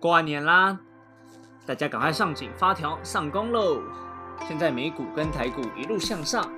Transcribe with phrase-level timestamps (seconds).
[0.00, 0.78] 过完年啦，
[1.66, 3.82] 大家赶快上紧发条上工喽！
[4.46, 6.48] 现在美股跟台股一路向上，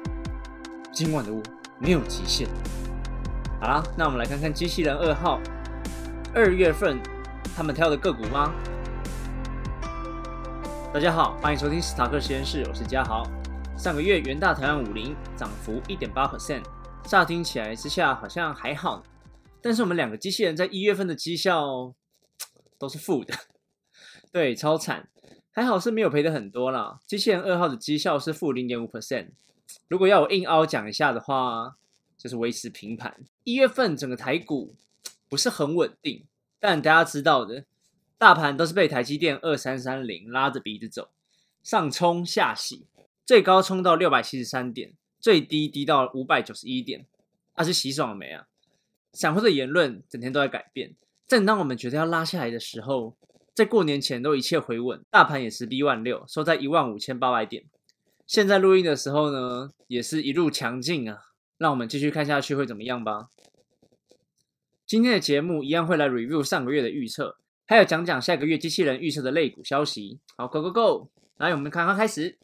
[0.93, 1.42] 今晚的我
[1.79, 2.46] 没有极限。
[3.58, 5.40] 好啦，那我们来看看机器人二号
[6.34, 7.00] 二月份
[7.56, 8.53] 他们挑的个股吗？
[10.93, 13.27] 大家好，欢迎收听史塔克实验室，我是嘉豪。
[13.75, 16.62] 上个月元大台湾五零涨幅一点八 percent，
[17.04, 19.02] 乍听起来之下好像还好，
[19.62, 21.95] 但是我们两个机器人在一月份的绩效。
[22.81, 23.35] 都是负的，
[24.33, 25.11] 对，超惨，
[25.51, 26.98] 还好是没有赔的很多啦。
[27.07, 29.33] 机器人二号的绩效是负零点五 percent，
[29.87, 31.77] 如果要我硬凹讲一下的话，
[32.16, 33.23] 就是维持平盘。
[33.45, 34.74] 一月份整个台股
[35.29, 36.24] 不是很稳定，
[36.59, 37.66] 但大家知道的，
[38.16, 41.10] 大盘都是被台积电二三三零拉着鼻子走，
[41.62, 42.87] 上冲下洗，
[43.27, 47.05] 最高冲到六百七十三点，最低低到五百九十一点，
[47.57, 48.47] 那是洗爽了没啊？
[49.12, 50.95] 散户的言论整天都在改变。
[51.30, 53.15] 正当我们觉得要拉下来的时候，
[53.55, 57.63] 在过年前都一切回稳，大盘也是逼万六，收在一万五千八百点。
[58.27, 61.19] 现在录音的时候呢，也是一路强劲啊。
[61.57, 63.29] 让我们继续看下去会怎么样吧。
[64.84, 70.19] 今天的节目一样会来 review 上个月的预测，还有讲讲下个月机器人预测的类股消息。
[70.37, 71.10] 好，Go Go Go！
[71.37, 72.37] 来，我们看看开始。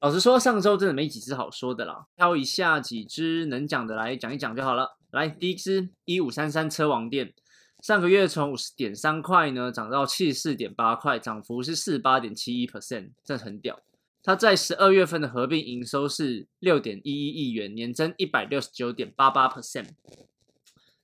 [0.00, 4.96] 老实说，上周真的没几只好说的啦，挑一下几只能讲的来讲一讲就好了。
[5.10, 7.34] 来，第一只一五三三车王店。
[7.84, 13.82] 上个月从五十点三块呢涨到七十四点八块，涨幅是四十八点七一 percent，这很屌。
[14.22, 19.88] 它在十二月份的合并营收是六点一一亿元，年增一百六十九点八八 percent。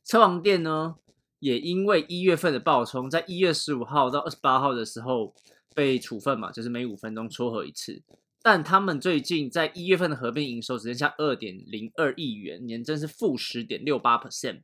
[0.07, 0.95] 车王店呢，
[1.39, 5.35] 也因为一月份的爆冲，在一月十五号到二十八号的时候
[5.75, 8.03] 被处分嘛，就是每五分钟撮合一次。
[8.43, 14.63] 但他们最近在一月份的合并营收只剩下二点零二亿元，年增是负十点六八 percent。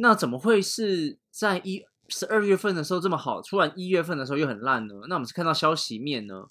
[0.00, 4.94] 那怎么会是在一十二月份的时候这么好，突然一月份的时候又很烂呢？
[5.08, 6.46] 那我们是看到消息面呢，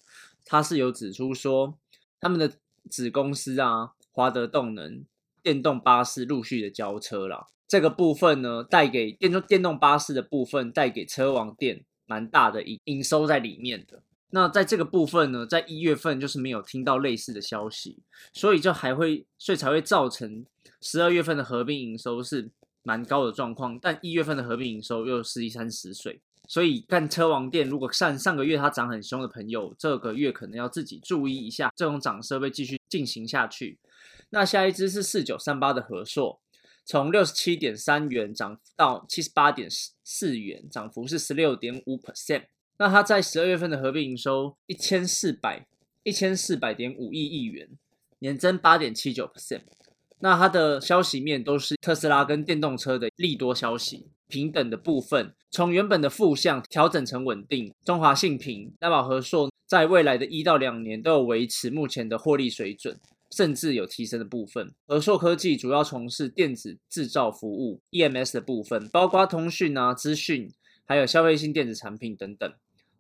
[0.46, 1.78] 它是有指出说，
[2.20, 2.52] 他们的
[2.90, 5.04] 子公司啊，华德动能
[5.42, 14.04] 电动巴士陆续的交车了，这个部分呢，带给电动电动巴士的部分，带给车王店蛮大的营营收在里面的。
[14.32, 17.98] 那在这个部分呢，在一月份就是没有听到类似的消息，
[18.34, 20.46] 所以就还会，所以才会造成
[20.82, 22.52] 十二月份的合并营收是。
[22.88, 33.78] 蛮高的状况，但一月份的合并营收又是一三十岁，所以看车王店，如果上上个月它涨很凶的朋友，这个月可能要自己注意一下，这种涨势会继续进行下去。
[34.30, 36.40] 那下一支是四九三八的和硕，
[36.86, 39.68] 从六十七点三元涨到七十八点
[40.06, 42.46] 四元，涨幅是十六点五 percent。
[42.78, 45.68] 那它在十二月份的合并营收一千四百
[46.04, 47.68] 一千四百点五亿亿元，
[48.20, 49.64] 年增八点七九 percent。
[50.20, 57.74] 那它的消息面都是特斯拉跟电动车的利多消息，平等的部分从原本的负向调整成稳定。
[57.86, 63.00] 中华信平、大宝和硕在未来的一到两年都有维持目前的获利水准，
[63.32, 64.74] 甚至有提升的部分。
[64.88, 70.52] 和硕科技主要从事电子制造服务 （EMS） 的部分，包括通讯啊、资讯，
[70.86, 72.52] 还有消费性电子产品等等。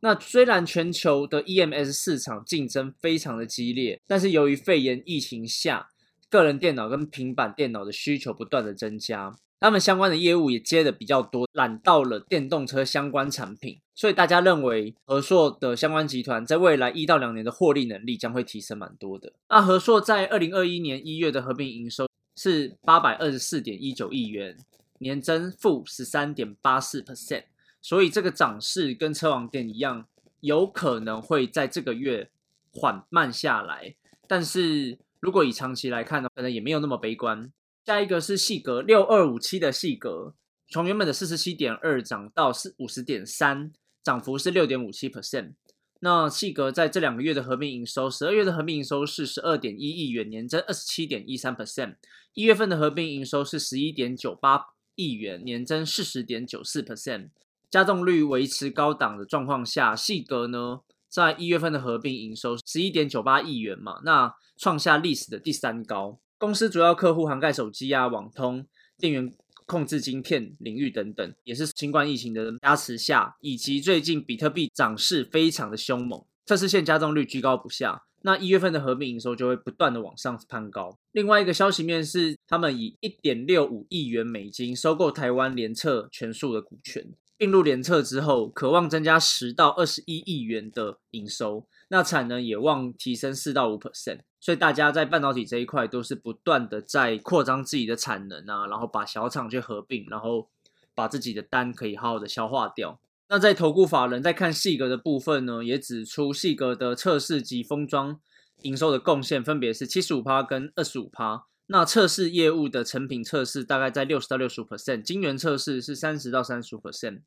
[0.01, 5.89] 那虽然全球的 EMS 市场竞争非常的激烈，但是由于肺炎疫情下，
[6.29, 19.31] 个人电脑跟平板电脑的需求不断的增加，他们相关的业务也接的比较多，揽到了电动车相关产品，所以大家认为和硕的相关集团在未来一到两年的获利能力将会提升蛮多的。
[19.49, 24.57] 那和硕在二零二一年一月的合并营收是八百二十四点一九亿元，
[24.99, 27.45] 年增负十三点八四 percent，
[27.81, 30.05] 所以这个涨势跟车王店一样，
[30.41, 32.29] 有可能会在这个月
[32.73, 33.95] 缓慢下来，
[34.27, 34.99] 但是。
[35.27, 37.51] 如果以长期来看呢，可能也没有那么悲观。
[37.85, 40.33] 下一个是细格六二五七的细格，
[40.71, 45.55] 从原本的四十七点二涨到四五十点三，涨幅是六点五七 percent。
[45.99, 51.95] 那细格在这两个月的合并营收，十二月的合并营收是十二点一亿元，年增二十七点一三 percent。
[52.33, 57.31] 一月份的合并营收是十一点九八亿元，年增四十点九四 percent。
[57.69, 60.79] 加重率维持高档的状况下，细格呢？
[61.09, 66.19] 在一月份的合并营收十一点九八亿元嘛，那创下历史的第三高。
[66.37, 68.65] 公司主要客户涵盖手机啊、网通、
[68.97, 69.33] 电源
[69.65, 78.03] 控制晶片领域等等，也是新冠疫情的加持下，以及最近比特币涨势非常的凶猛，测试线加重率居高不下。
[78.21, 80.97] 那一月份的合并营收就会不断的往上攀高。
[81.11, 87.13] 另外一个消息面是，他们以一点六五亿元美金收购台湾联测全数的股权。
[87.37, 100.49] 并入联测之后，渴望增加十到二十一亿元的营收，那产能也望提升四到五 percent，所以大家在半导体这一块都是不断的在扩张自己的产能啊，然后把小厂去合并，然后
[100.95, 102.99] 把自己的单可以好好的消化掉。
[103.29, 108.19] 那在投顾法人在看细格的部分呢，也指出细格的测试及封装
[108.63, 111.45] 营收的贡献分别是七十五趴跟二十五趴。
[111.69, 117.19] 那测试业务的成品测试大概在六十到六十五 percent，晶圆测试是三十到三十五 percent。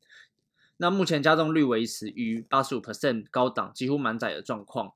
[0.77, 4.93] 那目前加重率维持于八十五 percent 高档，几乎满载的状况。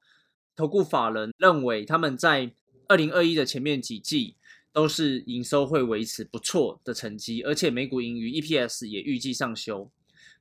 [0.56, 2.54] 投顾法人认为他们在
[2.88, 4.36] 二零二一的前面几季
[4.74, 9.92] 都是营收会维持不错的成绩，而且每股盈余 EPS 也预计上修。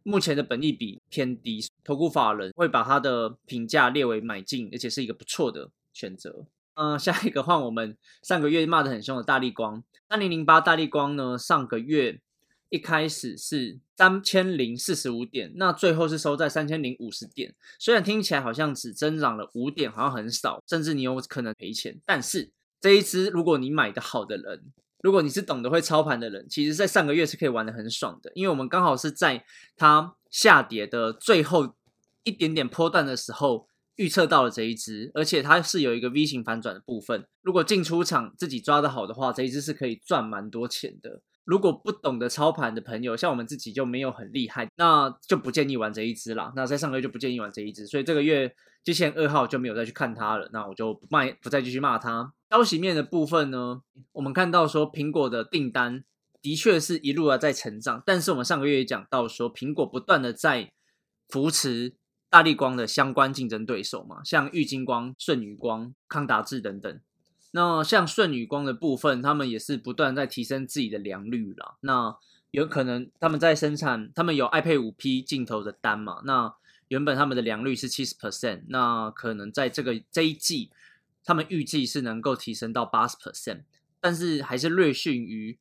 [0.03, 6.47] 目前的本益比偏低，投顾法人会把它的评价列为买进，而且是一个不错的选择。
[6.77, 12.21] 嗯，下一个换我们上个月骂的很凶的大力光，三零零八大力光呢，上个月
[12.69, 17.55] 一开始是三千零四十五点，那最后是收在三千零五十点。
[17.79, 22.01] 虽然听起来好像只增长了五点，好像很少，甚至你有可能赔钱。
[22.05, 22.51] 但是
[22.81, 24.65] 这一支，如果你买的好的人，
[25.01, 29.45] 如果你是懂得会操盘的人，其实在上个月是可以玩的很爽的，因为我们刚好是在
[29.77, 31.77] 它下跌的最后
[32.25, 33.69] 一点点波段的时候。
[33.97, 37.27] 预测到了这一只，而且它是有一个 V 型反转的部分。
[37.43, 41.23] 如果进出场自己抓的好的话，这一只是可以赚蛮多钱的。
[41.45, 46.53] 如果不懂得操盘的朋友，像我们自己就没有很厉害，那就不建议玩这一只啦。
[46.57, 50.49] 那在上个月就不建议玩这一只，所以这个月之前二号就没有再去看它了。
[50.53, 52.33] 那我就卖，不再继续骂它。
[52.51, 53.83] 消息面的部分呢，
[54.13, 56.03] 我们看到说苹果的订单
[56.41, 60.73] 的确是一路的在成长，但是我们上个月也讲到说，苹果不断的在
[61.29, 61.95] 扶持。
[62.35, 67.01] 大力光的相关竞争对手嘛，像玉金光、舜宇光、康达智等等。
[67.53, 71.77] 那像舜宇光的部分，他们也是不断在提升自己的良率啦。
[71.83, 72.17] 那
[72.51, 76.23] 有可能他们在生产，他们有 iPad 五 P 镜头的单嘛？
[76.25, 76.53] 那
[76.89, 80.71] 原本他们的良率是七十 percent，那可能在这个这一季，
[81.25, 83.61] 他们预计是能够提升到八十 percent，
[84.01, 85.57] 但是还是略逊于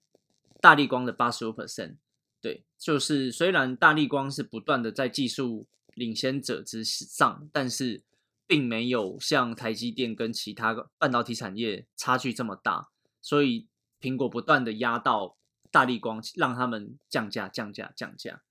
[0.60, 1.98] 大力光的八十五 percent。
[2.42, 5.68] 对，就是虽然大力光是不断的在技术。
[5.96, 8.04] 领先者之上，但是
[8.46, 12.90] 并没有像台积电跟其他半导体产业差距这么大，
[13.22, 13.68] 所以
[14.00, 15.38] 苹果不断的压到
[15.72, 18.42] 大力光，让他们降价、降价、降价。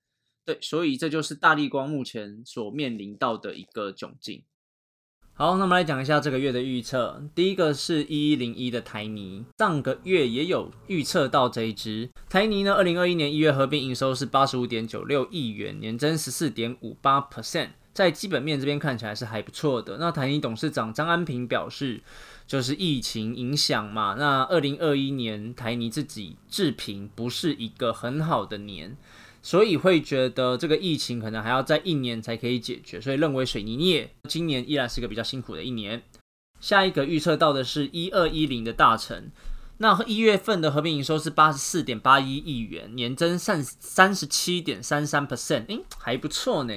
[0.45, 4.43] 对，所以这就是大力光目前所面临到的一个窘境。
[5.35, 7.19] 好，那我们来讲一下这个月的预测。
[7.33, 12.75] 第一个是一一零一的台泥，上个月也有预测到这一支台泥呢。
[12.75, 19.97] 二零二一年一月合并营收是八十五点九六亿元，年增十四点五八 percent，在基本面这边看起来是还不错的。
[19.97, 22.03] 那台泥董事长张安平表示，
[22.45, 28.95] 就是疫情影响嘛，那二零二一年台泥自己制评不是一个很好的年。
[29.43, 36.01] 所以会觉得这个疫情可能还要在一年才可以解决，所以认为水泥业今年依然是个比较辛苦的一年。
[36.61, 39.29] 下一个预测到的是一二一零的大成，
[39.77, 46.73] 那一月份的合并营收是八十四点八一亿元，年增三三十七点三三 percent，诶，还不错呢。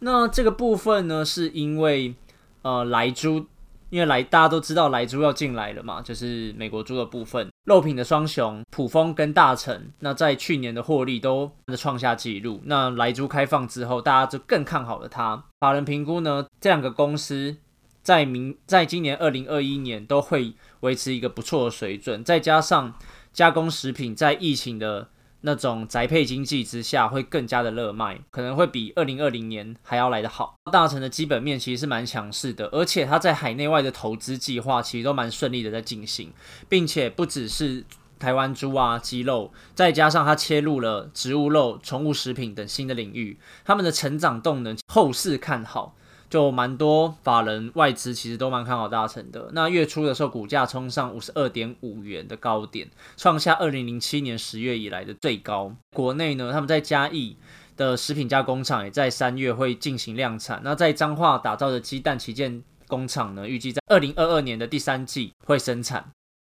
[0.00, 2.14] 那这个部分呢，是因为
[2.62, 3.46] 呃来猪。
[3.94, 12.60] 因为来大家都知道来猪要进来了嘛，就是美国猪的部分，肉品的双雄普丰跟大成，那在去年的获利都创下纪录。
[12.64, 15.44] 那来猪开放之后，大家就更看好了它。
[15.60, 17.56] 法人评估呢，这两个公司
[18.02, 22.94] 在明在今年二零二一年都会维持一个不错的水准，再加上
[23.32, 25.10] 加工食品在疫情的。
[25.46, 30.56] 那种宅配经济之下会更加的热卖，可能会比二零二零年还要来得好。
[30.72, 36.32] 大成的基本面其实是蛮强势的，而且它在海内外的投资计划其实都蛮顺利的在进行，
[36.66, 37.84] 并且不只是
[38.18, 45.94] 台湾猪啊、鸡肉，再加上它切入了植物肉、宠物食品等新的领域，他们的成长动能后市看好。
[46.34, 49.50] 就蛮多法人外资其实都蛮看好大成的。
[49.52, 55.72] 那月初的时候，股价冲上五十二点五元的高点，创下二零零七年十月以来的最高。
[55.94, 57.36] 国内呢，他们在嘉义
[57.76, 60.60] 的食品加工厂也在三月会进行量产。
[60.64, 66.10] 那在彰化打造的鸡蛋旗舰工厂呢，预计在二零二二年的第三季会生产。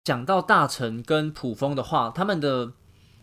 [0.04, 2.73] 讲到大成跟普丰的话，他们的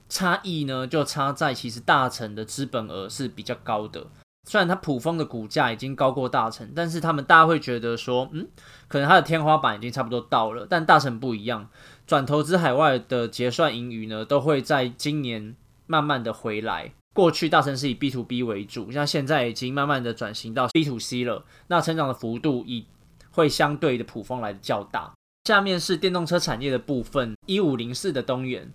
[0.08, 4.06] 差异呢，就差在其实大成的资本额是比较高的。
[4.46, 8.48] 虽然它普丰的股价已经高过大成，但是他们大家会觉得说，嗯，
[8.88, 10.68] 可能它的天花板已经差不多到了。
[10.70, 11.70] 但大成不一样，
[12.06, 15.56] 转投资海外的结算盈余呢，都会在今年
[15.88, 16.94] 慢慢的回来。
[17.14, 21.46] 过去大成是以 B to B 为主，像现在已经慢慢的转型到 B to C 了。
[21.68, 22.88] 那成长的幅度以
[23.32, 25.14] 会相对的普丰来的较大。
[25.46, 28.74] 下面是电动车产业的部分，一五零四的东元，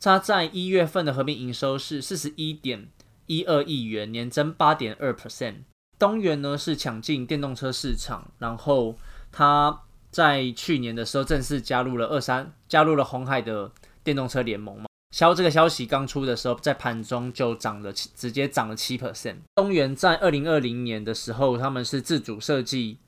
[0.00, 2.88] 它在一月份的合并营收是四十一点。
[3.26, 5.56] 一二亿元，年增八点二 percent。
[5.98, 8.98] 东元呢是抢进电动车市场，然后
[9.32, 13.70] 他在去年的时候正式加入了二三，加入了红海的
[14.04, 14.86] 电动车联盟嘛。
[15.14, 19.36] 消这个消息刚出的时候，在盘中就涨了，直接涨了七 percent。
[19.54, 22.98] 东元在二零二零年的时候，他们是自主设计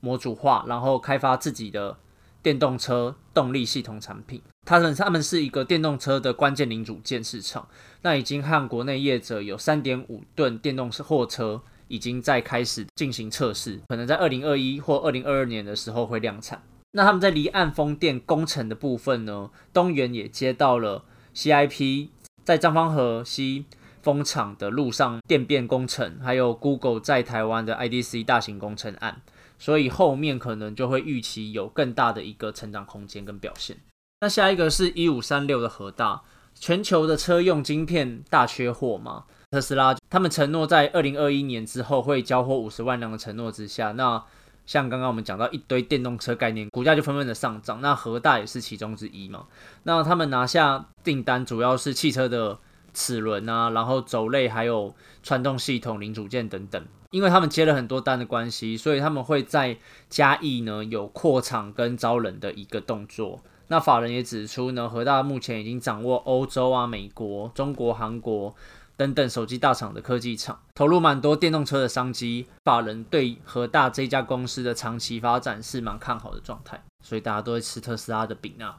[0.00, 1.96] 模组化，然后开发自己的
[2.42, 4.42] 电动车动力系统产品。
[4.66, 7.68] 他们他们是一个电动车的关键零组件市场，
[8.02, 16.62] 那已经和国内业者有三点五吨电动货车已经在开始进行测试，可能在二零二一或二零二二年的时候会量产。
[16.92, 21.04] 那他们在离岸风电工程的部分呢，东元也接到了
[21.34, 22.08] CIP
[22.44, 23.66] 在彰芳河西
[24.02, 29.22] 风场的路上电变工程，还有 Google 在台湾的 IDC 大型工程案，
[29.60, 33.76] 所以后面可能就会预期有更大的一个成长空间跟表现。
[34.20, 36.22] 那下一个是一五三六的核大，
[36.56, 39.26] 全球的车用晶片大缺货嘛？
[39.52, 44.24] 特斯拉他们承诺在二零二一年之后会交货五十万辆的承诺之下，那。
[44.66, 47.80] 像刚刚我们讲到一堆电动车概念，股价就纷纷的上涨。
[47.80, 49.46] 那和大也是其中之一嘛。
[49.82, 52.56] 那他们拿下订单主要是汽车的
[52.94, 56.80] 齿轮啊，然后轴类还有传动系统零组件等等。
[57.10, 59.76] 因为他们接了很多单的关系，所以他们会在
[60.08, 63.40] 嘉义呢有扩厂跟招人的一个动作。
[63.68, 68.54] 那法人也指出呢，和大目前已经掌握欧洲啊、美国、中国、韩国。
[68.96, 78.76] 等等，手机大厂的科技厂投入蛮多电动车的商机，法人对和大这家公司的长期发展是蛮看好的状态，所以大家都会吃特斯拉的饼啊。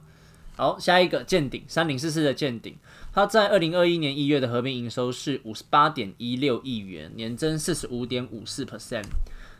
[0.55, 2.77] 好，下一个见顶三零四四的见顶，
[3.13, 9.03] 它在二零二一年一月的合并营收是五十八点一六亿元，年增四十五点五四 percent。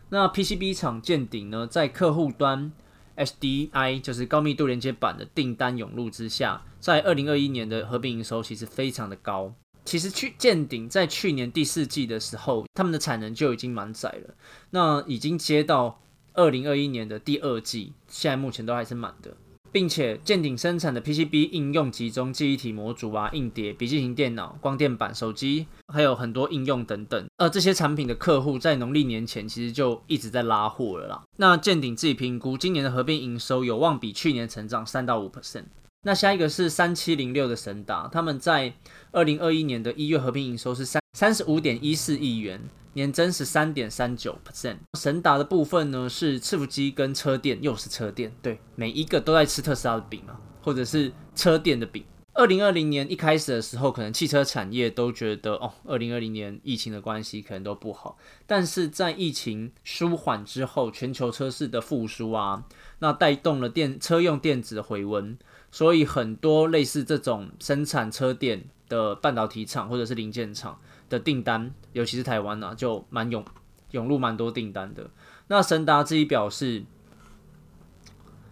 [0.08, 2.72] 那 PCB 厂见顶呢，在客户端
[3.16, 9.54] HDI 就是高密度连接板的订单涌入之下，在二零二一年的合并营收其实非常的高。
[9.84, 14.34] 其实去见顶，在去年第四季的时候，他们的产能就已经满载了。
[14.70, 16.00] 那已经接到
[16.32, 19.36] 二零二一年的第二季，现在目前都还是满的，
[19.72, 27.26] 并且见顶生产的 PCB 应用集中记忆体模组啊、硬碟、笔记型电脑、光电板、手机，还有很多应用等等。
[27.38, 31.22] 呃，这些产品的客户在农历年前其实就一直在拉货了啦。
[31.38, 35.64] 那见顶自己评估，今年的合并营收有望比去年成长三到五 percent。
[36.04, 38.74] 那下一个是三七零六的神达，他们在
[39.12, 42.60] 二零二一年的一月合并营收是三三十五点一四亿元，
[42.94, 44.76] 年增十三点三九 percent。
[44.98, 52.04] 神达的部分呢是伺服机跟车电，又是车电，对，每一个都在吃特斯拉的饼嘛，或者是车电的饼。
[52.34, 62.64] 二零二零年一开始的时候，可能汽车产业都觉得哦，二零二零年疫情的关系可能都不好，但是在疫情舒缓之后，全球车市的复苏啊，
[63.00, 65.38] 那带动了电车用电子的回温。
[65.70, 73.44] 所以很多类似这种生产车电的半导体厂或者是零件厂的订单，尤其是台湾呢，就蛮涌
[73.90, 75.10] 涌入蛮多订单的。
[75.48, 76.84] 那神达自己表示，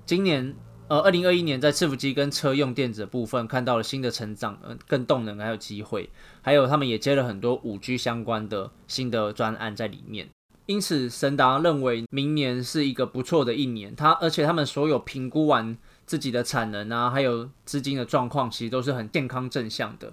[0.05, 0.55] 今年
[0.89, 6.11] 呃二零二一年在伺服机跟车用电子部分看到了新的成长，呃更动能还有机会，
[6.43, 10.29] 还有他们也接了很多五 G 相关的新的专案在里面。
[10.67, 15.77] 因此神达认为明年是一个不错的一年，他而且他们所有评估完。
[16.07, 20.13] 自己的产能啊，还有资金的状况，其实都是很健康正向的。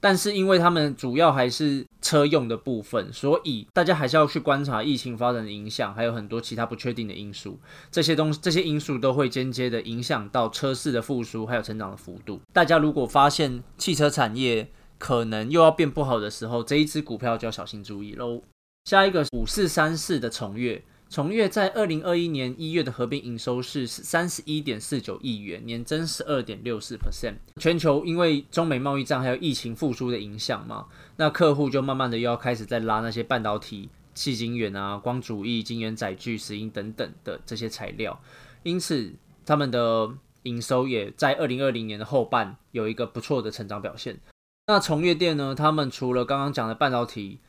[0.00, 7.58] 但是因为他们主要还是车用的部分，所以大家还是要去观察疫情发展的影响，还有很多其他不确定的因素。
[7.90, 12.40] 这些东这些因素都会间接的影响到车市的复苏，还有成长的幅度。
[12.52, 18.42] 大家如果发现汽车产业可能又要变不好的时候，这一只股票就要小心注意喽。
[18.86, 20.82] 下一个五四三四的重越。
[21.10, 27.34] 重越在二零二一年一月的合并营收是三十一点四九亿元，年增十二点六四 percent。
[27.56, 30.86] 全球因为中美贸易战还有疫情复苏的影响嘛，
[31.16, 38.22] 那客户就慢慢的又要开始在拉那些半导体、细晶圆啊、光主义、晶圆载具、石英等等的这些材料，
[38.62, 39.12] 因此
[39.44, 40.08] 他们的
[40.44, 44.20] 营收也在二零二零年的后半有一个不错的成长表现。
[44.68, 47.40] 那重越电呢，他们除了刚刚讲的半导体，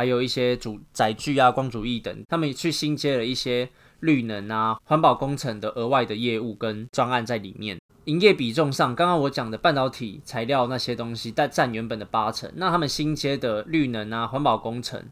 [0.00, 3.68] 还有一些主载具啊、光主义等，他们去新接了一些
[4.00, 7.78] 绿能啊、环保工程的额外的业务跟专案在里面。
[8.06, 12.50] 营业比重上，刚刚我讲的半导体材料那些东西，但占原本的八成。
[12.56, 15.04] 那他们新接的绿能啊、环保工程，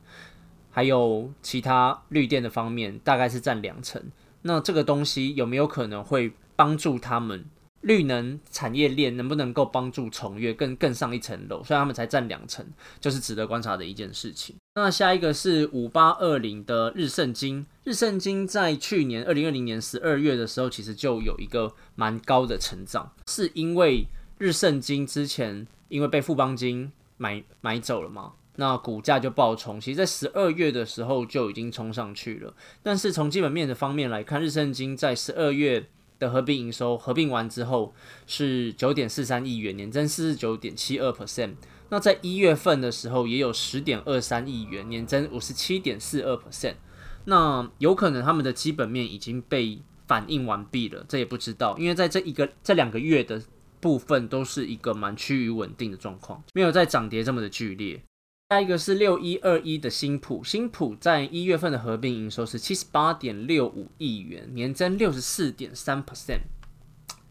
[0.71, 4.03] 还有其他绿电的方面，大概是占两成。
[4.41, 7.45] 那这个东西有没有可能会帮助他们？
[7.83, 11.63] 绿能产业链能不能够帮助重越更更上一层楼？
[11.63, 12.67] 所以他们才占两层，
[13.01, 14.57] 就是值得观察的一件事情。
[14.75, 24.07] 那下一个是五八二零的日盛金，日盛金在去年二零二零年十二月的时候，其实就有一个蛮高的成长，是因为
[24.39, 32.55] 日盛金之前因为被富邦金买买走了嘛，那股价就暴冲，其实在十二月的时候就已经冲上去了。
[32.83, 35.87] 但是从基本面的方面来看，日盛金在十二月。
[36.19, 37.95] 的合并营收合并完之后
[38.27, 41.55] 是九点四三亿元，年增四十九点七二 percent。
[41.91, 46.75] 那在一月份的时候也有十点二三亿元，年增五十七点四二 percent。
[47.25, 53.43] 那有可能他们的基本面已经被反映完毕了，这也不知道，因为在这一个这两个月的
[53.81, 58.03] 部分都是一个蛮趋于稳定的状况，没有在涨跌这么的剧烈。
[58.51, 66.41] 下一个是六一二一的新普，新普在一月份的合并营收是七十八点六五亿元，年增六十四点三 percent。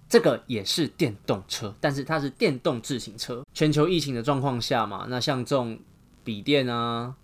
[0.07, 3.43] 这个也是电动车，但是它是电动自行车。
[3.51, 5.79] 全球疫情的状况下嘛，那像这种
[6.23, 7.15] 笔电啊、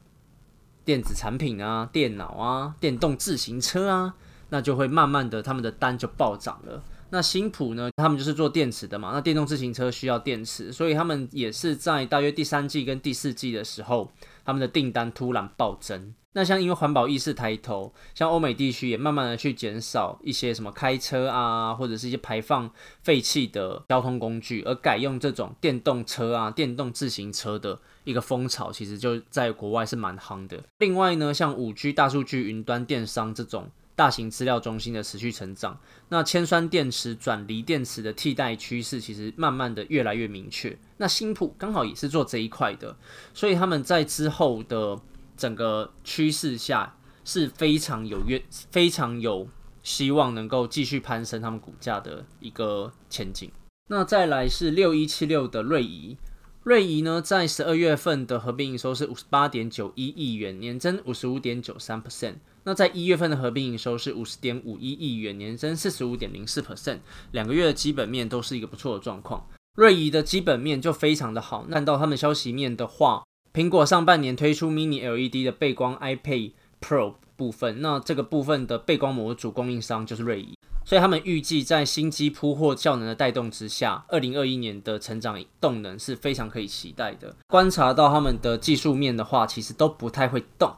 [0.84, 4.16] 电子产品啊、电脑啊、电动自行车啊，
[4.50, 6.84] 那就会慢慢的他们的单就暴涨了。
[7.14, 7.92] 那新普呢？
[7.98, 9.12] 他们就是做电池的嘛。
[9.14, 14.12] 那电动自行车需要电池，所以他们也是在大约第三季跟第四季的时候，
[14.44, 16.16] 他们的订单突然暴增。
[16.32, 22.68] 那像因为环保意识抬头，像欧美地区也慢慢的去减少一些什么开车啊，或者是一些排放
[23.04, 30.64] 废气的交通工具，而改用这种电动车啊、电动自行车的一个风潮，其实就在国外是蛮夯的。
[30.80, 33.70] 另外呢，像五 G、大数据、云端电商这种。
[33.96, 40.78] 大型资料中心的持续成长，那铅酸电池转锂电池的替代趋势其实慢慢的越来越明确。
[40.98, 42.98] 那新普刚好也是做这一块的，
[43.34, 45.00] 所以他们在之后的
[45.38, 49.48] 整个趋势下是非常有约、非常有
[49.84, 53.52] 希望能够继续攀升他们股价的一个前景。
[53.90, 56.18] 那再来是六一七六的瑞仪，
[56.64, 62.36] 瑞仪呢在十二月份的合并营收是五十八点九一亿元，年增五十五点九三 percent。
[62.66, 67.00] 那在一月份的合并营收是五十点五一亿元，年增四十五点零四 percent，
[67.32, 69.48] 两个月的基本面都是一个不错的状况。
[69.76, 71.64] 瑞仪的基本面就非常的好。
[71.64, 80.56] 看到他们消息面的话，苹果上半年推出 Mini LED 的背光 iPad Pro 部分，那这个部分的背光模组供应商就是瑞仪，
[80.86, 87.36] 所以他们预计在新机铺货效能的带动之下，二零二一年的成长动能是非常可以期待的。
[87.48, 90.72] 观察到他们的技术面的话，其实都不太会动。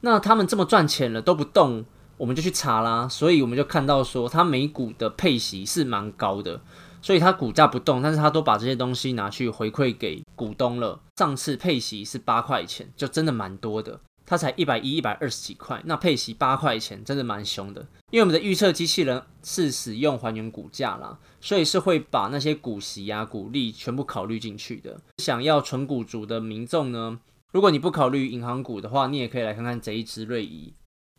[0.00, 1.84] 那他们这么赚钱了都不动，
[2.16, 3.08] 我们就去查啦。
[3.08, 6.60] 所以我们就看到说，它每股的配息是蛮高的，
[7.00, 11.00] 所以它股价不动，但是它都把这些东西拿去回馈给股东了。
[11.16, 14.00] 上次配息是八块钱，就真的蛮多的。
[14.28, 17.80] 它才一百一、一百二十几块，那配息八块钱，真的蛮凶的。
[18.10, 25.00] 因为我们的预测机器人是使用还原股价啦，所以是会把那些股息啊、股利全部考虑进去的。
[25.18, 27.20] 想要纯股族的民众呢？
[27.56, 30.74] 如果你不考虑银行股的话，你也可以来看看这一支瑞仪。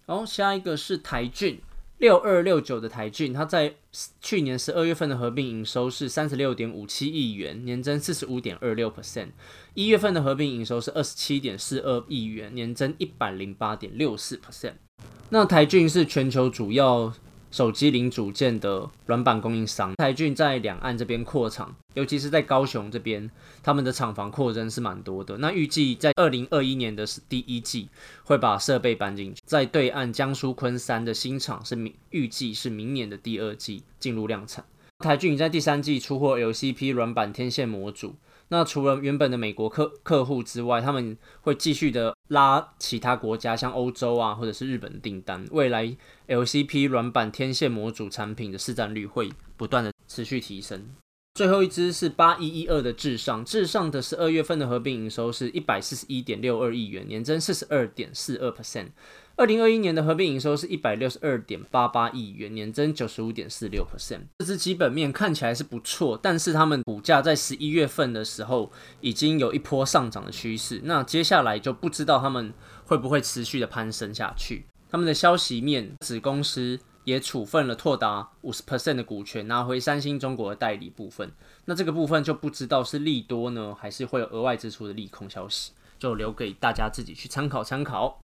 [0.05, 1.59] 然后下一个是台骏
[1.97, 3.73] 六二六九的台骏，它在
[4.21, 9.29] 去年十二月份的合并营收是三十六点五七亿元，年增四十五点二六 percent。
[9.73, 14.73] 一月份的合并营收是二十七点四二亿元，年增一百零八点六四 percent。
[15.29, 17.11] 那台骏是全球主要。
[17.57, 23.31] 手机零组件的软板供应商台骏在两岸这边扩厂，尤其是在高雄这边，
[23.63, 25.35] 他们的厂房扩增是蛮多的。
[25.39, 27.89] 那预计在二零二一年的第一季
[28.25, 34.63] 会把设备搬进去，在对岸江苏昆山的新厂是明预计是明年的第二季进入量产。
[34.99, 38.13] 台骏在第三季出货 LCP 软板天线模组。
[38.49, 45.45] 那除了原本的美国客客户之外，他们会继续的拉其他国家，像欧洲啊，或者是日本订单。
[45.51, 45.95] 未来
[46.27, 50.95] LCP 软板天线模组产品的市占率会不断的持续提升。
[51.35, 58.87] 最后一支是八一一二的至上，至上的十二月份的合并营收是一百四十一点六二亿元，年增四十二点四二 percent。
[59.37, 64.21] 二零二一年的合并营收是一百六十二点八八亿元，年增九十五点四六 percent。
[64.39, 72.51] 这支基本面看起来是不错，但是他们股价在十一月份的时候已经有一波上涨的趋势，那接下来就不知道他们
[72.85, 74.65] 会不会持续的攀升下去。
[74.89, 81.31] 他们的消息面，子公司也处分了拓达五十 percent 的股权，拿回三星中国的代理部分。
[81.65, 88.17] 那这个部分就不知道是利多呢，还是会有额外支出的利空消息，就留给大家自己去参考参考。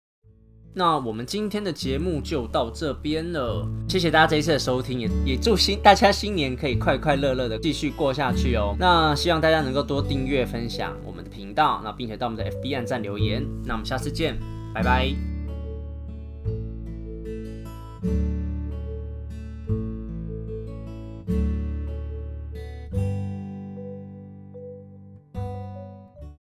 [0.72, 8.76] 那我们今天的节目就到这边了，谢谢大家这一次的收听，也也祝新大家新年可以快快乐乐的继续过下去哦。
[8.78, 13.44] 那希望大家能够多订阅分享我们的频道，那并且到我们的 FB 站留言。
[13.64, 14.38] 那我们下次见，
[14.72, 15.39] 拜拜。